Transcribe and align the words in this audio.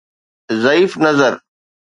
ضعيف 0.51 0.97
نظر 0.97 1.41